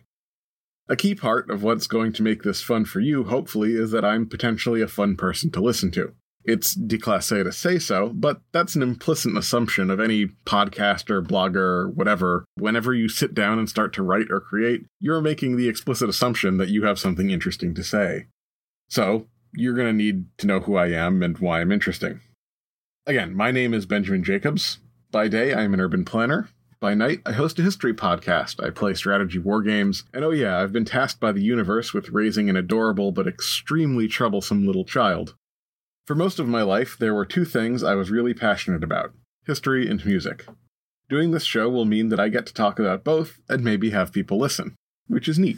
A 0.88 0.96
key 0.96 1.14
part 1.14 1.50
of 1.50 1.62
what's 1.62 1.86
going 1.86 2.12
to 2.14 2.22
make 2.22 2.42
this 2.42 2.62
fun 2.62 2.84
for 2.84 3.00
you, 3.00 3.24
hopefully, 3.24 3.74
is 3.74 3.90
that 3.90 4.04
I'm 4.04 4.26
potentially 4.28 4.80
a 4.80 4.88
fun 4.88 5.16
person 5.16 5.50
to 5.50 5.60
listen 5.60 5.90
to. 5.92 6.14
It's 6.44 6.74
déclassé 6.74 7.44
to 7.44 7.52
say 7.52 7.78
so, 7.78 8.10
but 8.14 8.40
that's 8.52 8.74
an 8.74 8.82
implicit 8.82 9.36
assumption 9.36 9.90
of 9.90 10.00
any 10.00 10.28
podcaster, 10.46 11.22
blogger, 11.22 11.92
whatever. 11.94 12.44
Whenever 12.54 12.94
you 12.94 13.08
sit 13.08 13.34
down 13.34 13.58
and 13.58 13.68
start 13.68 13.92
to 13.94 14.02
write 14.02 14.30
or 14.30 14.40
create, 14.40 14.86
you're 14.98 15.20
making 15.20 15.56
the 15.56 15.68
explicit 15.68 16.08
assumption 16.08 16.56
that 16.56 16.70
you 16.70 16.84
have 16.84 16.98
something 16.98 17.30
interesting 17.30 17.74
to 17.74 17.84
say. 17.84 18.26
So, 18.88 19.26
you're 19.52 19.74
going 19.74 19.88
to 19.88 19.92
need 19.92 20.26
to 20.38 20.46
know 20.46 20.60
who 20.60 20.76
I 20.76 20.88
am 20.88 21.22
and 21.22 21.38
why 21.38 21.60
I'm 21.60 21.72
interesting. 21.72 22.20
Again, 23.06 23.34
my 23.34 23.50
name 23.50 23.74
is 23.74 23.86
Benjamin 23.86 24.22
Jacobs. 24.22 24.78
By 25.10 25.28
day, 25.28 25.54
I 25.54 25.62
am 25.62 25.74
an 25.74 25.80
urban 25.80 26.04
planner. 26.04 26.48
By 26.80 26.94
night, 26.94 27.22
I 27.26 27.32
host 27.32 27.58
a 27.58 27.62
history 27.62 27.92
podcast. 27.92 28.62
I 28.62 28.70
play 28.70 28.94
strategy 28.94 29.38
war 29.38 29.62
games. 29.62 30.04
And 30.14 30.24
oh, 30.24 30.30
yeah, 30.30 30.58
I've 30.58 30.72
been 30.72 30.84
tasked 30.84 31.18
by 31.18 31.32
the 31.32 31.42
universe 31.42 31.92
with 31.92 32.10
raising 32.10 32.48
an 32.48 32.56
adorable 32.56 33.10
but 33.10 33.26
extremely 33.26 34.06
troublesome 34.06 34.66
little 34.66 34.84
child. 34.84 35.34
For 36.06 36.14
most 36.14 36.38
of 36.38 36.46
my 36.46 36.62
life, 36.62 36.96
there 36.98 37.14
were 37.14 37.26
two 37.26 37.44
things 37.44 37.82
I 37.82 37.94
was 37.94 38.10
really 38.10 38.34
passionate 38.34 38.84
about 38.84 39.12
history 39.44 39.88
and 39.88 40.04
music. 40.04 40.46
Doing 41.08 41.30
this 41.30 41.44
show 41.44 41.68
will 41.68 41.86
mean 41.86 42.10
that 42.10 42.20
I 42.20 42.28
get 42.28 42.46
to 42.46 42.54
talk 42.54 42.78
about 42.78 43.02
both 43.02 43.40
and 43.48 43.64
maybe 43.64 43.90
have 43.90 44.12
people 44.12 44.38
listen, 44.38 44.76
which 45.06 45.26
is 45.26 45.38
neat. 45.38 45.56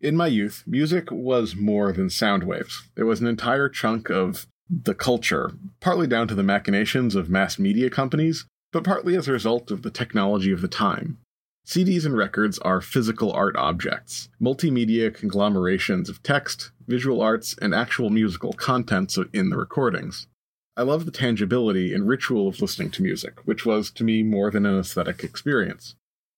In 0.00 0.14
my 0.14 0.26
youth, 0.26 0.62
music 0.66 1.10
was 1.10 1.56
more 1.56 1.90
than 1.90 2.10
sound 2.10 2.44
waves. 2.44 2.82
It 2.96 3.04
was 3.04 3.20
an 3.20 3.26
entire 3.26 3.68
chunk 3.68 4.10
of 4.10 4.46
the 4.68 4.94
culture, 4.94 5.52
partly 5.80 6.06
down 6.06 6.28
to 6.28 6.34
the 6.34 6.42
machinations 6.42 7.14
of 7.14 7.30
mass 7.30 7.58
media 7.58 7.88
companies, 7.88 8.44
but 8.72 8.84
partly 8.84 9.16
as 9.16 9.26
a 9.26 9.32
result 9.32 9.70
of 9.70 9.82
the 9.82 9.90
technology 9.90 10.52
of 10.52 10.60
the 10.60 10.68
time. 10.68 11.18
CDs 11.66 12.04
and 12.04 12.16
records 12.16 12.58
are 12.58 12.80
physical 12.80 13.32
art 13.32 13.56
objects, 13.56 14.28
multimedia 14.40 15.12
conglomerations 15.12 16.10
of 16.10 16.22
text, 16.22 16.70
visual 16.86 17.22
arts, 17.22 17.56
and 17.60 17.74
actual 17.74 18.10
musical 18.10 18.52
contents 18.52 19.18
in 19.32 19.48
the 19.48 19.56
recordings. 19.56 20.26
I 20.76 20.82
love 20.82 21.06
the 21.06 21.10
tangibility 21.10 21.94
and 21.94 22.06
ritual 22.06 22.48
of 22.48 22.60
listening 22.60 22.90
to 22.90 23.02
music, 23.02 23.40
which 23.46 23.64
was 23.64 23.90
to 23.92 24.04
me 24.04 24.22
more 24.22 24.50
than 24.50 24.66
an 24.66 24.78
aesthetic 24.78 25.24
experience. 25.24 25.96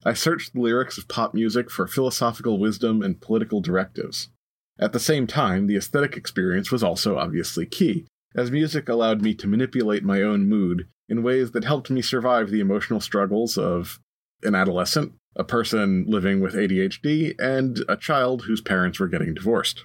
I 0.09 0.15
searched 0.15 0.55
the 0.55 0.61
lyrics 0.63 0.97
of 0.97 1.07
pop 1.07 1.35
music 1.35 1.71
for 1.71 1.87
philosophical 1.87 2.59
wisdom 2.59 3.03
and 3.03 3.21
political 3.21 3.61
directives. 3.61 4.31
At 4.79 4.95
the 4.95 4.99
same 4.99 5.27
time, 5.27 5.67
the 5.67 5.77
aesthetic 5.77 6.17
experience 6.17 6.73
was 6.73 6.83
also 6.83 7.19
obviously 7.19 7.67
key, 7.67 8.07
as 8.35 8.51
music 8.51 8.89
allowed 8.89 9.21
me 9.21 9.35
to 9.35 9.47
manipulate 9.47 10.03
my 10.03 10.23
own 10.23 10.49
mood 10.49 10.89
in 11.11 11.23
ways 11.23 11.51
that 11.51 11.65
helped 11.65 11.91
me 11.91 12.01
survive 12.01 12.49
the 12.49 12.61
emotional 12.61 13.01
struggles 13.03 13.59
of 13.59 14.01
an 14.43 14.55
adolescent, 14.55 15.13
a 15.37 15.45
person 15.45 16.07
living 16.09 16.41
with 16.41 16.55
ADHD, 16.55 17.35
and 17.39 17.85
a 17.87 17.95
child 17.99 18.45
whose 18.45 18.63
parents 18.63 18.99
were 18.99 19.09
getting 19.09 19.35
divorced. 19.35 19.85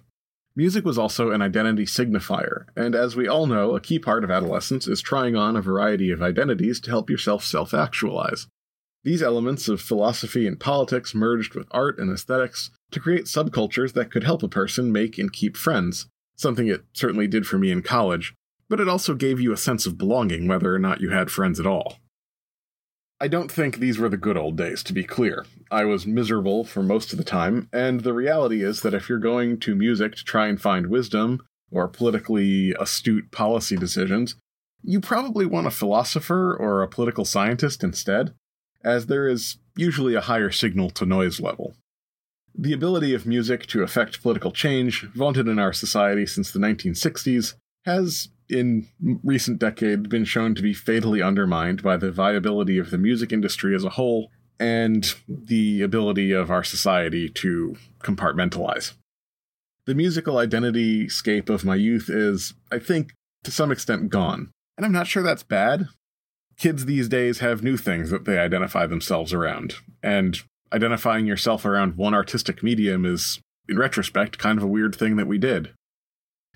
Music 0.55 0.85
was 0.85 0.97
also 0.97 1.31
an 1.31 1.41
identity 1.41 1.83
signifier, 1.83 2.67
and 2.77 2.95
as 2.95 3.17
we 3.17 3.27
all 3.27 3.45
know, 3.45 3.75
a 3.75 3.81
key 3.81 3.99
part 3.99 4.23
of 4.23 4.31
adolescence 4.31 4.87
is 4.87 5.01
trying 5.01 5.35
on 5.35 5.57
a 5.57 5.61
variety 5.61 6.11
of 6.11 6.21
identities 6.21 6.79
to 6.79 6.91
help 6.91 7.09
yourself 7.09 7.43
self 7.43 7.73
actualize. 7.73 8.47
These 9.03 9.21
elements 9.21 9.67
of 9.67 9.81
philosophy 9.81 10.47
and 10.47 10.59
politics 10.59 11.13
merged 11.13 11.55
with 11.55 11.67
art 11.71 11.99
and 11.99 12.09
aesthetics 12.09 12.71
to 12.91 13.01
create 13.01 13.25
subcultures 13.25 13.93
that 13.93 14.11
could 14.11 14.23
help 14.23 14.43
a 14.43 14.47
person 14.47 14.91
make 14.91 15.17
and 15.17 15.31
keep 15.31 15.57
friends, 15.57 16.07
something 16.35 16.67
it 16.67 16.85
certainly 16.93 17.27
did 17.27 17.45
for 17.45 17.57
me 17.57 17.69
in 17.69 17.81
college, 17.81 18.33
but 18.69 18.79
it 18.79 18.87
also 18.87 19.13
gave 19.13 19.41
you 19.41 19.51
a 19.51 19.57
sense 19.57 19.85
of 19.85 19.97
belonging 19.97 20.47
whether 20.47 20.73
or 20.73 20.79
not 20.79 21.01
you 21.01 21.09
had 21.09 21.29
friends 21.29 21.59
at 21.59 21.67
all. 21.67 21.97
I 23.19 23.27
don't 23.27 23.51
think 23.51 23.77
these 23.77 23.99
were 23.99 24.09
the 24.09 24.17
good 24.17 24.37
old 24.37 24.57
days, 24.57 24.83
to 24.83 24.93
be 24.93 25.03
clear. 25.03 25.45
I 25.69 25.85
was 25.85 26.07
miserable 26.07 26.63
for 26.63 26.81
most 26.81 27.11
of 27.11 27.17
the 27.17 27.23
time, 27.23 27.69
and 27.71 28.01
the 28.01 28.13
reality 28.13 28.63
is 28.63 28.81
that 28.81 28.93
if 28.93 29.09
you're 29.09 29.19
going 29.19 29.59
to 29.61 29.75
music 29.75 30.15
to 30.15 30.23
try 30.23 30.47
and 30.47 30.61
find 30.61 30.87
wisdom 30.87 31.41
or 31.71 31.87
politically 31.87 32.73
astute 32.79 33.31
policy 33.31 33.75
decisions, 33.75 34.35
you 34.81 34.99
probably 34.99 35.45
want 35.45 35.67
a 35.67 35.71
philosopher 35.71 36.55
or 36.55 36.81
a 36.81 36.87
political 36.87 37.23
scientist 37.23 37.83
instead, 37.83 38.33
as 38.83 39.07
there 39.07 39.27
is 39.27 39.57
usually 39.75 40.15
a 40.15 40.21
higher 40.21 40.51
signal 40.51 40.89
to 40.91 41.05
noise 41.05 41.39
level. 41.39 41.75
The 42.55 42.73
ability 42.73 43.13
of 43.13 43.25
music 43.25 43.65
to 43.67 43.81
affect 43.81 44.21
political 44.21 44.51
change, 44.51 45.03
vaunted 45.15 45.47
in 45.47 45.57
our 45.57 45.73
society 45.73 46.25
since 46.25 46.51
the 46.51 46.59
1960s, 46.59 47.55
has, 47.85 48.29
in 48.49 48.87
recent 49.23 49.59
decades, 49.59 50.07
been 50.07 50.25
shown 50.25 50.53
to 50.55 50.61
be 50.61 50.73
fatally 50.73 51.21
undermined 51.21 51.81
by 51.81 51.97
the 51.97 52.11
viability 52.11 52.77
of 52.77 52.91
the 52.91 52.97
music 52.97 53.31
industry 53.31 53.75
as 53.75 53.83
a 53.83 53.91
whole 53.91 54.29
and 54.59 55.15
the 55.27 55.81
ability 55.81 56.31
of 56.31 56.51
our 56.51 56.63
society 56.63 57.27
to 57.27 57.75
compartmentalize. 58.03 58.93
The 59.85 59.95
musical 59.95 60.37
identity 60.37 61.09
scape 61.09 61.49
of 61.49 61.65
my 61.65 61.75
youth 61.75 62.09
is, 62.09 62.53
I 62.71 62.79
think, 62.79 63.13
to 63.43 63.51
some 63.51 63.71
extent 63.71 64.09
gone. 64.09 64.51
And 64.77 64.85
I'm 64.85 64.93
not 64.93 65.07
sure 65.07 65.23
that's 65.23 65.43
bad. 65.43 65.87
Kids 66.63 66.85
these 66.85 67.09
days 67.09 67.39
have 67.39 67.61
new 67.61 67.75
things 67.75 68.09
that 68.09 68.23
they 68.23 68.37
identify 68.37 68.85
themselves 68.85 69.33
around, 69.33 69.73
and 70.01 70.37
identifying 70.71 71.25
yourself 71.25 71.65
around 71.65 71.97
one 71.97 72.13
artistic 72.13 72.63
medium 72.63 73.05
is, 73.05 73.41
in 73.67 73.77
retrospect, 73.77 74.37
kind 74.37 74.57
of 74.57 74.63
a 74.63 74.67
weird 74.67 74.95
thing 74.95 75.17
that 75.17 75.27
we 75.27 75.37
did. 75.37 75.71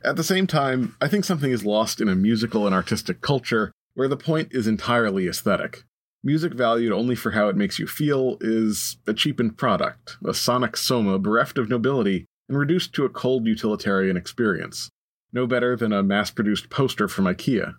At 0.05 0.15
the 0.15 0.23
same 0.23 0.47
time, 0.47 0.95
I 1.01 1.09
think 1.09 1.25
something 1.25 1.51
is 1.51 1.65
lost 1.65 1.99
in 1.99 2.07
a 2.07 2.15
musical 2.15 2.65
and 2.65 2.73
artistic 2.73 3.19
culture 3.19 3.73
where 3.95 4.07
the 4.07 4.15
point 4.15 4.47
is 4.51 4.65
entirely 4.65 5.27
aesthetic. 5.27 5.83
Music 6.23 6.53
valued 6.53 6.93
only 6.93 7.15
for 7.15 7.31
how 7.31 7.49
it 7.49 7.57
makes 7.57 7.77
you 7.77 7.85
feel 7.85 8.37
is 8.39 8.95
a 9.07 9.13
cheapened 9.13 9.57
product, 9.57 10.15
a 10.25 10.33
sonic 10.33 10.77
soma 10.77 11.19
bereft 11.19 11.57
of 11.57 11.67
nobility 11.67 12.25
and 12.47 12.57
reduced 12.57 12.93
to 12.93 13.03
a 13.03 13.09
cold 13.09 13.45
utilitarian 13.45 14.15
experience. 14.15 14.87
No 15.33 15.45
better 15.45 15.75
than 15.75 15.91
a 15.91 16.01
mass 16.01 16.31
produced 16.31 16.69
poster 16.69 17.09
from 17.09 17.25
IKEA. 17.25 17.75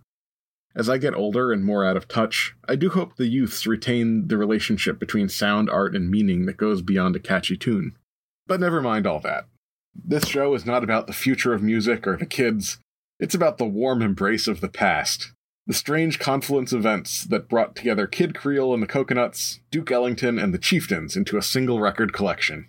As 0.78 0.88
I 0.88 0.96
get 0.96 1.16
older 1.16 1.50
and 1.50 1.64
more 1.64 1.84
out 1.84 1.96
of 1.96 2.06
touch, 2.06 2.54
I 2.68 2.76
do 2.76 2.90
hope 2.90 3.16
the 3.16 3.26
youths 3.26 3.66
retain 3.66 4.28
the 4.28 4.36
relationship 4.36 5.00
between 5.00 5.28
sound, 5.28 5.68
art, 5.68 5.96
and 5.96 6.08
meaning 6.08 6.46
that 6.46 6.56
goes 6.56 6.82
beyond 6.82 7.16
a 7.16 7.18
catchy 7.18 7.56
tune. 7.56 7.96
But 8.46 8.60
never 8.60 8.80
mind 8.80 9.04
all 9.04 9.18
that. 9.20 9.46
This 9.92 10.28
show 10.28 10.54
is 10.54 10.64
not 10.64 10.84
about 10.84 11.08
the 11.08 11.12
future 11.12 11.52
of 11.52 11.64
music 11.64 12.06
or 12.06 12.16
the 12.16 12.26
kids, 12.26 12.78
it's 13.18 13.34
about 13.34 13.58
the 13.58 13.64
warm 13.64 14.02
embrace 14.02 14.46
of 14.46 14.60
the 14.60 14.68
past. 14.68 15.32
The 15.66 15.74
strange 15.74 16.20
confluence 16.20 16.72
events 16.72 17.24
that 17.24 17.48
brought 17.48 17.74
together 17.74 18.06
Kid 18.06 18.36
Creole 18.36 18.72
and 18.72 18.80
the 18.80 18.86
Coconuts, 18.86 19.58
Duke 19.72 19.90
Ellington, 19.90 20.38
and 20.38 20.54
the 20.54 20.58
Chieftains 20.58 21.16
into 21.16 21.36
a 21.36 21.42
single 21.42 21.80
record 21.80 22.12
collection. 22.12 22.68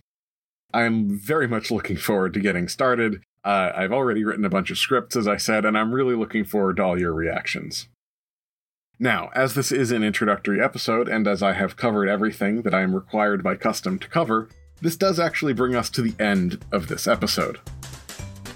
I 0.74 0.82
am 0.82 1.16
very 1.16 1.48
much 1.48 1.70
looking 1.70 1.98
forward 1.98 2.34
to 2.34 2.40
getting 2.40 2.68
started. 2.70 3.22
Uh, 3.44 3.72
I've 3.76 3.94
already 3.94 4.24
written 4.26 4.46
a 4.46 4.50
bunch 4.50 4.72
of 4.72 4.80
scripts, 4.80 5.16
as 5.16 5.28
I 5.28 5.38
said, 5.38 5.64
and 5.64 5.78
I'm 5.78 5.94
really 5.94 6.16
looking 6.16 6.44
forward 6.44 6.78
to 6.78 6.84
all 6.84 7.00
your 7.00 7.14
reactions. 7.14 7.88
Now, 9.02 9.30
as 9.34 9.54
this 9.54 9.72
is 9.72 9.92
an 9.92 10.04
introductory 10.04 10.62
episode, 10.62 11.08
and 11.08 11.26
as 11.26 11.42
I 11.42 11.54
have 11.54 11.78
covered 11.78 12.10
everything 12.10 12.64
that 12.64 12.74
I 12.74 12.82
am 12.82 12.94
required 12.94 13.42
by 13.42 13.56
custom 13.56 13.98
to 13.98 14.10
cover, 14.10 14.50
this 14.82 14.98
does 14.98 15.22
actually 15.22 15.54
bring 15.54 15.74
us 15.74 15.90
to 15.92 16.02
the 16.02 16.22
end 16.22 16.66
of 16.74 16.90
this 16.90 17.08
episode. 17.08 17.60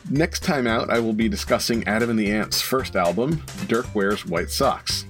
Next 0.10 0.44
time 0.44 0.68
out, 0.68 0.90
I 0.90 1.00
will 1.00 1.14
be 1.14 1.30
discussing 1.30 1.88
Adam 1.88 2.10
and 2.10 2.20
the 2.20 2.30
Ants' 2.30 2.60
first 2.60 2.98
album, 2.98 3.42
Dirk 3.68 3.96
Wears 3.96 4.26
White 4.26 4.50
Socks. 4.50 5.06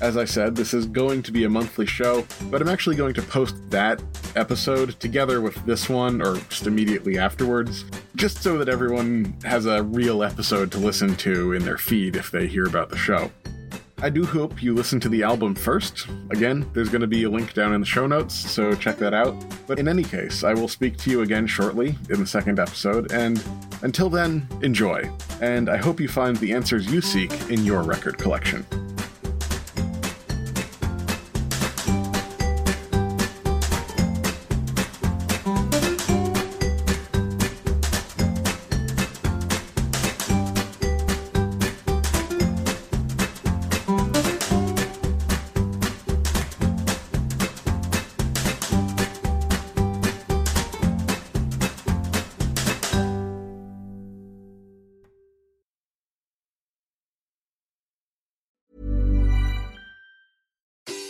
As 0.00 0.16
I 0.16 0.24
said, 0.24 0.54
this 0.54 0.72
is 0.72 0.86
going 0.86 1.24
to 1.24 1.32
be 1.32 1.42
a 1.42 1.50
monthly 1.50 1.86
show, 1.86 2.24
but 2.42 2.62
I'm 2.62 2.68
actually 2.68 2.94
going 2.94 3.14
to 3.14 3.22
post 3.22 3.56
that 3.70 4.00
episode 4.36 4.90
together 5.00 5.40
with 5.40 5.56
this 5.66 5.88
one, 5.88 6.22
or 6.22 6.36
just 6.50 6.68
immediately 6.68 7.18
afterwards, 7.18 7.84
just 8.14 8.44
so 8.44 8.56
that 8.58 8.68
everyone 8.68 9.36
has 9.42 9.66
a 9.66 9.82
real 9.82 10.22
episode 10.22 10.70
to 10.70 10.78
listen 10.78 11.16
to 11.16 11.52
in 11.52 11.64
their 11.64 11.78
feed 11.78 12.14
if 12.14 12.30
they 12.30 12.46
hear 12.46 12.66
about 12.66 12.90
the 12.90 12.96
show. 12.96 13.32
I 14.00 14.10
do 14.10 14.24
hope 14.24 14.62
you 14.62 14.74
listen 14.74 15.00
to 15.00 15.08
the 15.08 15.24
album 15.24 15.56
first. 15.56 16.06
Again, 16.30 16.68
there's 16.72 16.88
going 16.88 17.00
to 17.00 17.08
be 17.08 17.24
a 17.24 17.30
link 17.30 17.52
down 17.52 17.74
in 17.74 17.80
the 17.80 17.86
show 17.86 18.06
notes, 18.06 18.34
so 18.34 18.72
check 18.74 18.96
that 18.98 19.12
out. 19.12 19.34
But 19.66 19.80
in 19.80 19.88
any 19.88 20.04
case, 20.04 20.44
I 20.44 20.54
will 20.54 20.68
speak 20.68 20.96
to 20.98 21.10
you 21.10 21.22
again 21.22 21.48
shortly 21.48 21.96
in 22.08 22.20
the 22.20 22.26
second 22.26 22.60
episode, 22.60 23.12
and 23.12 23.42
until 23.82 24.08
then, 24.08 24.46
enjoy. 24.62 25.10
And 25.40 25.68
I 25.68 25.78
hope 25.78 25.98
you 25.98 26.08
find 26.08 26.36
the 26.36 26.52
answers 26.52 26.90
you 26.92 27.00
seek 27.00 27.32
in 27.50 27.64
your 27.64 27.82
record 27.82 28.18
collection. 28.18 28.64